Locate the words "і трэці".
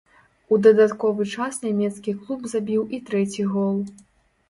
2.97-3.51